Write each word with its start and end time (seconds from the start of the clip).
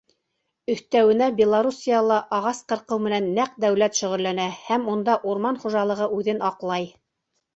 Өҫтәүенә 0.75 1.25
Белоруссияла 1.39 2.15
ағас 2.37 2.61
ҡырҡыу 2.71 3.03
менән 3.07 3.29
нәҡ 3.35 3.53
дәүләт 3.65 3.99
шөғөлләнә 4.03 4.47
һәм 4.69 4.89
унда 4.95 5.17
урман 5.33 5.61
хужалығы 5.67 6.11
үҙен 6.21 6.45
аҡлай. 6.51 6.89